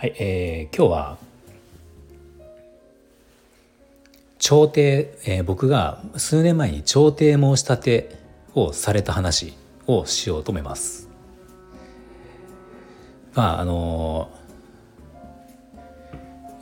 [0.00, 1.18] はい、えー、今日は
[4.38, 8.16] 調停、えー、僕が数年前に調停申し立て
[8.54, 9.54] をされた話
[9.88, 11.08] をしようと思います。
[13.34, 14.30] まああの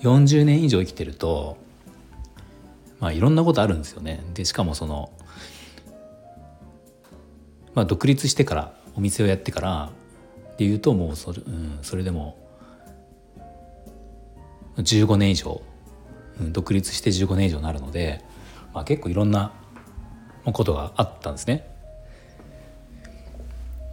[0.01, 1.59] 40年以上生きてると
[3.01, 4.25] まあいろんなことあるんですよね。
[4.33, 5.13] でしかもその
[7.75, 9.91] まあ独立してからお店をやってから
[10.57, 12.46] でいうともうそれ,、うん、それでも
[14.79, 15.63] 15年以上、
[16.41, 18.23] うん、独立して15年以上になるので、
[18.75, 19.53] まあ、結構いろんな
[20.45, 21.67] ことがあったんですね。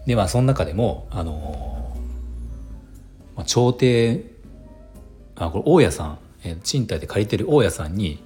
[0.05, 4.25] でまあその中でもあのー、まあ、朝廷
[5.35, 8.21] あこれ大家さん、え、賃貸で借りてる大家さんに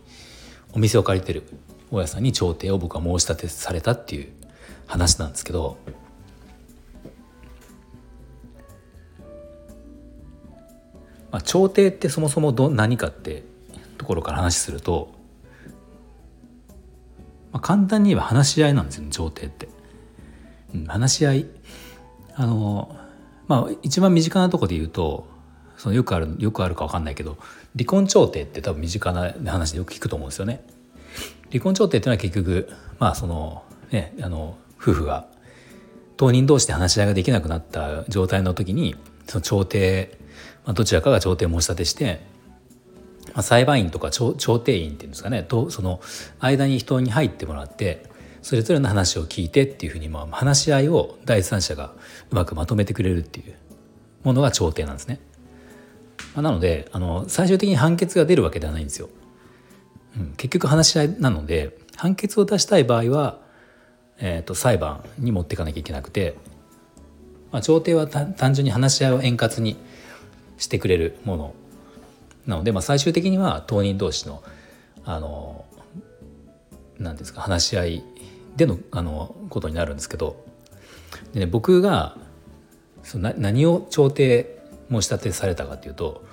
[0.73, 1.43] お店を借りてる
[1.91, 4.29] 大家さんに調停を僕は申し立てされたっていう
[4.87, 5.77] 話なんですけど
[11.37, 13.43] まあ、調停ってそもそもど何かって
[13.99, 15.13] ところから話すると、
[17.51, 19.69] まあ、簡単に言えば話し合いなんですよね調停って。
[20.73, 21.45] うん、話し合い
[22.33, 22.95] あの
[23.47, 25.27] まあ一番身近なとこで言うと
[25.77, 27.37] そのよくあるよくあるか分かんないけど
[27.73, 30.65] 離婚調停って多分身近な話でよく聞くと思うんですよね。
[31.51, 35.27] 離婚調停っていうのは結局まあそのねあの夫婦が
[36.17, 38.95] 当人同士で話し合いができなくなった状態の時に
[39.27, 40.17] その調停
[40.67, 42.19] まあ、どちらかが調停申し立てして、
[43.27, 46.01] まあ、裁判員とか調停員っていうんですかねとその
[46.39, 48.05] 間に人に入ってもらって
[48.41, 51.93] それぞれの話を聞いてっていうふうに、まあ、話し合いを第三者が
[52.31, 53.55] うまくまとめてくれるっていう
[54.23, 55.19] ものが調停なんですね。
[56.35, 59.09] まあ、なのであの最終的に判決が出るわけではないんですよ。
[60.17, 63.39] うん、結局話し合いなので判決を出したい場合は、
[64.19, 66.35] えーと、裁判に持っていかなきゃいけなくて、
[67.51, 69.77] まあ、調停は単純に話し合いを円滑に
[70.57, 71.53] してくれるもの。
[72.45, 74.41] なので、まあ、最終的には当人同士の
[75.03, 75.65] あの
[76.97, 78.03] 何ですか話し合い
[78.55, 80.45] でのあのことになるんですけど。
[81.33, 82.17] で、ね、僕が
[83.03, 84.57] その何を調停
[84.89, 86.23] 申し立てされたかというと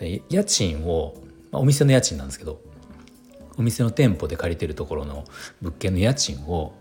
[0.00, 1.14] 家賃を、
[1.50, 2.60] まあ、お店の家賃なんですけど
[3.56, 5.24] お店の店舗で借りてるところの
[5.60, 6.72] 物件の家賃を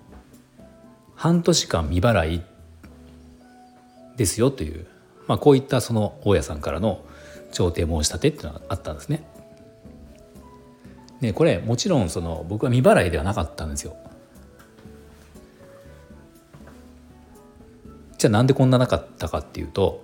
[1.16, 2.44] 半年間未払い
[4.16, 4.86] ですよという
[5.30, 7.06] まあ、こういったその大家さんからの
[7.52, 9.24] 調停申し立てっていうのがあったんですね。
[11.22, 13.96] でこれもちろんその僕は未払いではなかったんですよ。
[18.18, 20.04] じゃあなんでこんななかったかっていうと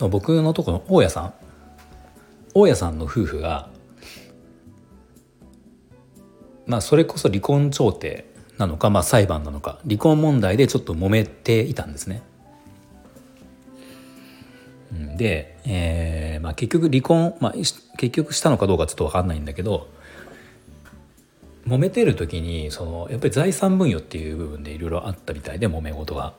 [0.00, 1.34] 僕のところの大家さん
[2.54, 3.70] 大家さんの夫婦が
[6.66, 8.24] まあそれこそ離婚調停
[8.60, 12.22] なのか、まあ、裁判なのか離婚問題でちょっと揉めていたんですね。
[15.16, 19.88] で、えーまあ、結局離婚、まあ、結局したのかどうかちょっと分かんないんだけど
[21.66, 26.34] 揉めてる時にそのやっぱり財産分与っていう部分でいろいろあったみたいで揉め事が。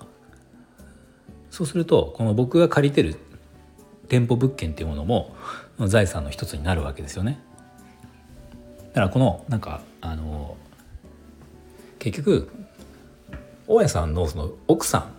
[1.50, 3.18] そうするとこの僕が借りてる
[4.08, 5.36] 店舗物件っていうものも
[5.88, 7.40] 財産の一つになるわけですよね。
[8.90, 10.56] だからこのなんかあの
[12.02, 12.50] 結局
[13.68, 15.14] 大家さんのその奥さん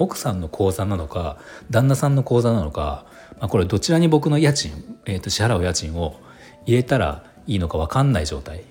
[0.00, 1.38] 奥さんの口座なのか
[1.70, 3.06] 旦那さんの口座なのか、
[3.38, 4.72] まあ、これどちらに僕の家賃、
[5.06, 6.16] えー、と支払う家賃を
[6.66, 8.64] 入れたらいいのか分かんない状態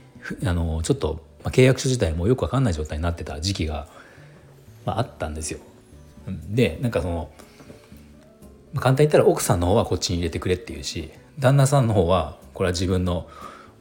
[0.46, 3.88] あのちょっと、まあ、契約書自体もよく分かんない状態になってた時期が、
[4.85, 5.59] まあ、あったんですよ。
[6.50, 7.30] でなんかその
[8.75, 13.30] 簡単に言ったら奥さんの方はこっちに入れてくれっていうし旦那さんの方はこれは自分の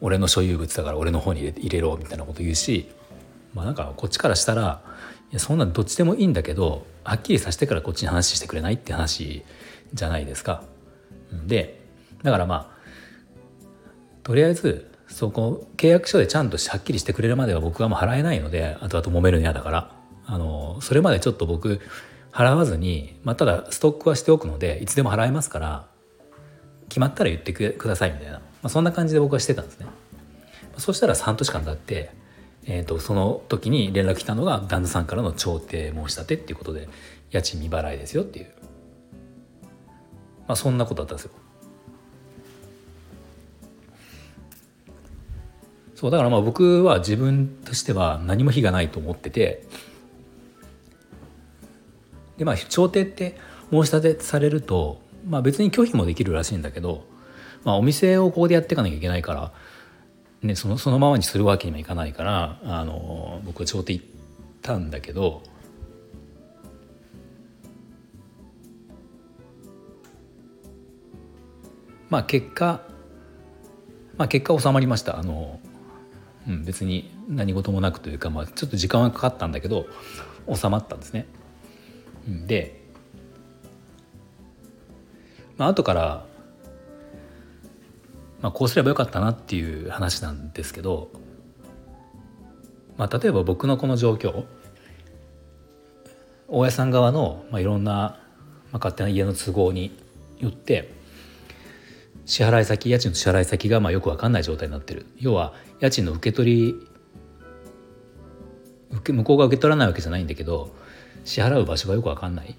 [0.00, 2.88] 俺の所有物だから俺の方に入れ入れろみたいなこと言うし
[3.54, 4.82] まあなんかこっちからしたら
[5.30, 9.44] いやそんなどっちでもいいんだけどはっきりさせてからこっちに話してくれないって話
[9.94, 10.62] じゃないですか。
[11.46, 11.80] で
[12.22, 12.82] だからまあ
[14.22, 19.90] とりあえずそこ契約書でちゃんとはっきりしてくれるまでは僕はもう払えないので後々揉めるの嫌だから
[20.26, 21.80] あのそれまでちょっと僕
[22.32, 25.86] 払わずに、まあ、ただストックはしておくのでいつでも払えますから
[26.88, 29.86] 決まったら言ってくださいみたいな、まあ、そんな感じで僕はしてたんですね。
[30.78, 32.10] そしたら半年間経って
[32.64, 36.88] えーと、その時に連絡来たのが旦那さんからの調停申し立てっていうことで
[37.30, 38.46] 家賃未払いですよっていう、
[40.46, 41.32] まあ、そんなことだったんですよ。
[45.96, 49.64] そうだからまあ僕は自分としては何も非がないと思ってて
[52.38, 53.38] でまあ調停って
[53.70, 57.06] 申し立てされると、まあ、別に拒否もできるらしいんだけど、
[57.64, 59.52] まあ、お店をここでやっていかなきゃいけないから、
[60.42, 64.04] ね、そのそのままにするわけにもいかないからあの僕は調停行っ
[64.60, 65.42] たんだけど
[72.10, 72.82] まあ結果
[74.16, 75.60] まあ結果収まりましたあの
[76.48, 79.86] うん、別に何事もなくというか、まあ、ちょっと時間はかかったんだけど
[80.52, 81.26] 収まったんですね。
[82.26, 82.80] で、
[85.56, 86.26] まあ後から、
[88.42, 91.10] まあ、こうすればよかったなっていう話なんですけど、
[92.98, 94.44] まあ、例えば僕のこの状況
[96.48, 98.18] 大家さん側の、まあ、いろんな、ま
[98.72, 99.96] あ、勝手な家の都合に
[100.38, 100.92] よって
[102.26, 105.06] 支払い先家賃の支払い先がまあよく分かんない状態になってる。
[105.18, 106.74] 要は家賃の受け取り
[108.90, 110.74] 受け向こうが受け取らないわけじゃないんだけど
[111.24, 112.54] 支払う場所がよく分かんないっ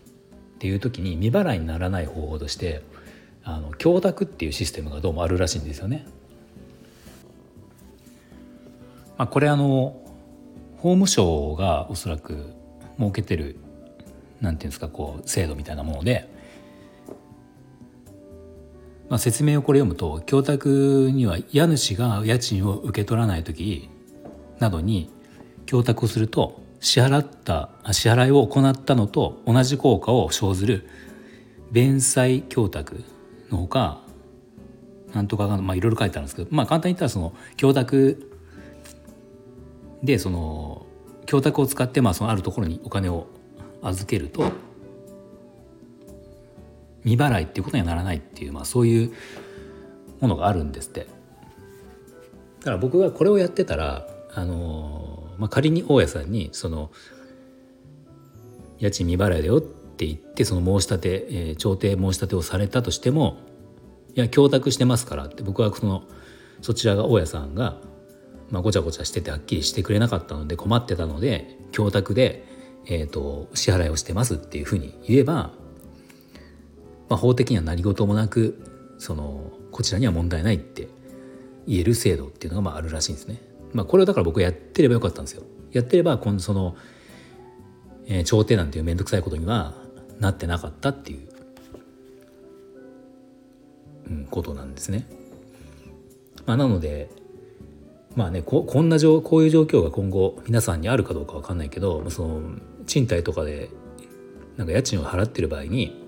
[0.60, 2.82] ていう時に未払いにならない方法として
[3.44, 6.06] あの供託っていうシステムがどうもあるらしいんですよね。
[9.18, 10.02] まあ、これあの
[10.78, 12.54] 法務省がおそらく
[12.98, 13.58] 設けてる
[14.42, 16.34] なんていうんですかこう制度みたいなもので
[19.14, 23.88] まあ、説明をこれ読むと供託には家主が家賃を受け取らない時
[24.58, 25.12] などに
[25.68, 30.90] 供託をすると支払った支払いを行ったのと同じ効果を生ずる
[31.72, 33.04] 弁済供託
[33.54, 34.02] のほか
[35.14, 38.32] なんとかが、まあ、いろいろ書いてあるんですけど、まあ、簡単に言ったらその供託
[40.02, 40.86] でその
[41.26, 43.28] 供託を使ってまあそのあるところにお金を
[43.82, 44.52] 預けると
[47.04, 49.14] 未払いっていうことにはならないっていう、まあ、そういう
[50.20, 51.08] ものがあるんですって。
[52.60, 56.92] だから僕がこれをやってたらあの、まあ、仮に大家さんにその
[58.80, 63.38] 家賃未払いだよってって言ってその申し立て、えー、調停申し立てをされたとしても
[64.16, 66.04] いや供託してますからって僕はその
[66.62, 67.78] そちらが大家さんが、
[68.50, 72.46] まあ、ごちゃごちゃしててはっきりしてくれなかったので困ってたので供託で、
[72.86, 75.52] えーと支払いをしてますっていうふうに言えば
[77.14, 78.60] まあ、法的には何事もなく
[78.98, 80.88] そのこちらには問題ないって
[81.68, 83.40] 言える制度っていうのがまああるらしいんですね。
[83.72, 85.44] まあ、これをだから僕やってればよかったんですよ。
[85.72, 86.76] やってれば今度その、
[88.08, 89.76] えー、調停なんていう面倒くさいことには
[90.24, 91.28] なってなかったっていう、
[94.08, 95.06] うん、ことなんですね。
[96.46, 97.10] まあ、なので
[98.16, 102.42] まあねこんな状こういう状況が今後皆さんにあるかどうか分かんないけどその
[102.86, 103.70] 賃貸とかで
[104.58, 106.04] なんか家賃を払ってる場合に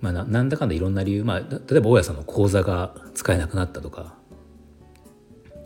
[0.00, 4.14] まあ、なんだかんだいろんな理由、まあ、例えば大家さんの口座が使えなくなったとか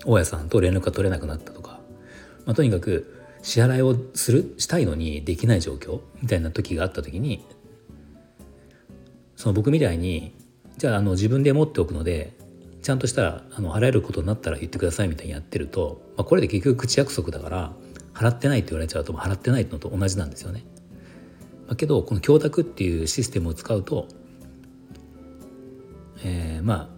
[0.06, 1.80] 大家さんと連絡が取れなくなったとか、
[2.46, 3.11] まあ、とにかく
[3.42, 6.00] 支払いをするしたいのにできない状況？
[6.20, 7.44] みたいな時があった時に
[9.36, 10.34] その僕みたいに
[10.78, 12.32] じゃああの自分で持っておくので
[12.82, 17.72] ちゃんとしたらあの払えることになったら言ってくださいみたいにやってると、まあ、これで結局口約束だから
[18.14, 20.64] 払ってないって言われちゃうと払ってないのと同じなんですよね。
[21.68, 24.06] だけどこの供託っていうシステムを使うと
[26.24, 26.88] えー、まあ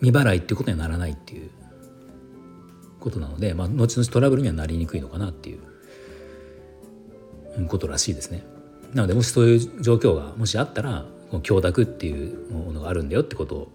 [0.00, 1.50] 未払いっていうことにはならないっていう
[3.04, 5.60] ことなので、まあ、後々トラブルにはなりにくいのかなっていう
[7.68, 8.42] ことらしいですね。
[8.94, 13.72] なのでもしそういう状況がもしあったらこの供託っていうものがあるんだよってことを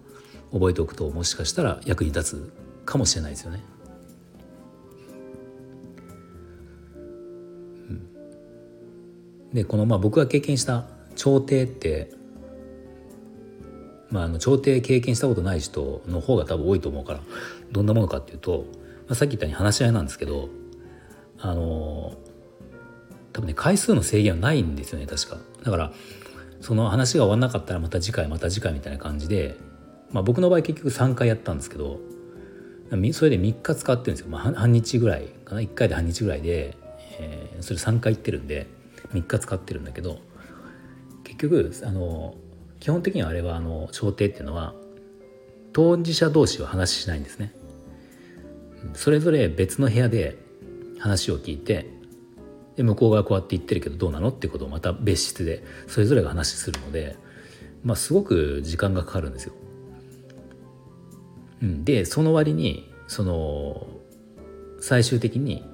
[0.52, 2.52] 覚えておくともしかしたら役に立つ
[2.84, 3.64] かもしれないですよね。
[9.52, 12.12] でこのまあ僕が経験した調停って
[14.10, 17.20] まあ、あの調停経験したことない人の方が多分多いと思うから
[17.70, 18.66] どんなものかっていうと、
[19.12, 20.48] あ、さっき言ったように話し合いなんですけど
[21.38, 22.14] あの
[23.32, 25.38] 多分ね回数の制限はないんですよね確か。
[25.62, 25.92] だから
[26.60, 29.56] その話が終わらなかったらまた次回また次回みたいな感じで、
[30.10, 32.00] まあ、僕の場合結局3回やったんですけど
[32.90, 36.76] それで3日使ってるんですよ、まあ、半日ぐらいかな1回で半日ぐらいで、
[37.18, 38.66] えー、それ3回行ってるんで
[39.12, 40.18] 3日使ってるんだけど
[41.24, 42.34] 結局あの
[42.80, 44.74] 基本的にはあれはあの調停っていうのは
[45.72, 47.52] 当事者同士は話しないんですね。
[48.94, 50.38] それぞれ別の部屋で
[50.98, 51.86] 話を聞いて
[52.76, 57.16] で向こうがこうやって言ってるけどどうなのってことをまた別室でそれぞれが話するので、
[57.84, 59.54] まあ、すごく時間がかかるんですよ。
[61.62, 63.86] うん、でその割にその
[64.80, 65.64] 最終的に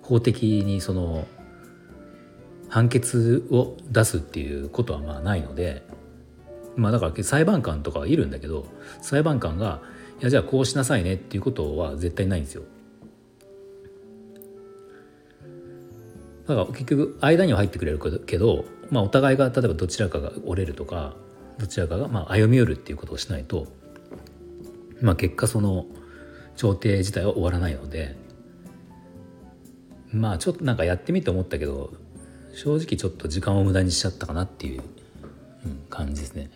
[0.00, 1.26] 法的にその
[2.68, 5.82] 判決を出すっていうことはまあないので
[6.76, 8.64] まあだから裁判官とかはいるんだけど
[9.02, 9.82] 裁判官が
[10.24, 12.62] 「やじゃあこうしなさいね」っていうことは絶対ないんですよ。
[16.46, 21.14] だから結局間には入ってくれるけど、まあ、お互いが例えばどちらかが折れるとか
[21.58, 23.68] どちらかがまあ歩み寄るっていうことをしないと、
[25.00, 25.86] まあ、結果その
[26.56, 28.16] 調停自体は終わらないので
[30.12, 31.92] まあちょっとなんかやってみて思ったけど
[32.54, 34.82] 正直ちょっと時間を無駄にしちゃったかなっていう、
[35.88, 36.50] 感じですね。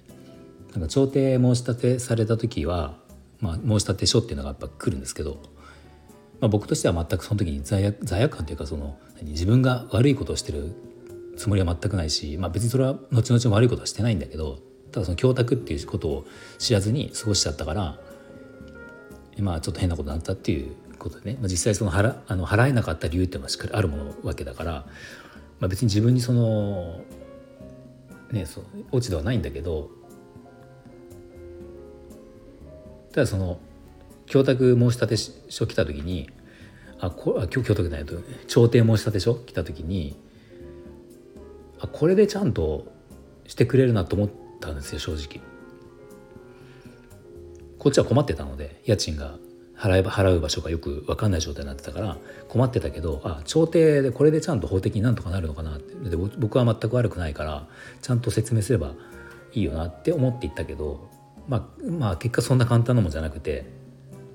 [0.73, 2.97] なんか調停申し立てされた時は、
[3.41, 5.43] まあ、申し立て書っていうのがやっぱ来るんですけど、
[6.41, 10.75] まあ、僕としては全くその時に罪悪罪悪感というかその自分が悪いことをしてる
[11.37, 14.59] つもりは全くないし、まあ、別にそれは後々悪いことはしてないんだけど
[14.91, 16.27] ただその供託っていうことを
[16.59, 17.99] 知らずに過ごしちゃったから
[19.39, 24.73] まあちょっと変なことになったっていうことでね、まあ、実際その払あの払えなかった理由っていうのはしっかりあるものわけだから、
[25.61, 27.01] まあ、別に自分にその
[28.33, 29.91] ねそう落ちではないんだけど
[33.17, 33.59] ただその
[34.27, 36.29] 供託申し立て書来た時に
[37.01, 40.21] あこあ供託じゃないと調停申し立て書来た時に
[41.81, 42.93] あこれでちゃんと
[43.47, 44.31] してくれるなと思っ
[44.61, 45.43] たんですよ正直。
[47.79, 49.37] こっちは困ってたので家賃が
[49.75, 52.19] 払えば払う場所がよく分かんない状態になってたから
[52.49, 57.67] 困ってたけどあ調停でこれでちゃんと法的になんとかなるのかなってで僕は全く悪くないから
[58.03, 58.93] ちゃんと説明すれば
[59.55, 61.16] いいよなって思っていったけど、
[61.49, 63.67] まあ、まあ結果そんな簡単なもんじゃなくて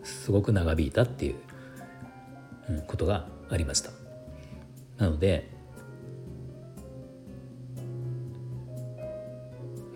[0.04, 1.36] すごく長引いたっていう、
[2.70, 3.92] うん、ことがありました。
[4.98, 5.50] なので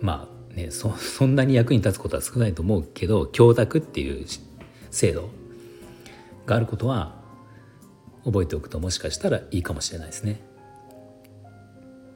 [0.00, 4.26] まあねそそんなに役に立つことは少ないと思うけど供託っていう
[4.90, 5.30] 制度
[6.44, 7.14] があることは
[8.24, 10.40] 覚えておくともしかしたらいいかもしれないですね。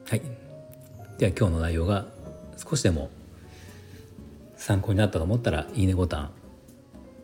[0.09, 0.21] はい、
[1.17, 2.05] では今日の内容が
[2.57, 3.09] 少しでも
[4.61, 6.31] 参考になったと思ったらいいねボタン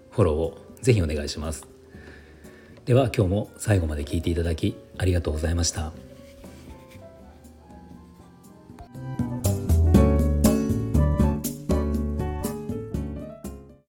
[0.10, 1.68] フォローをぜひお願いします。
[2.86, 6.07] では今日も最後まで聞いていただきありがとうございました。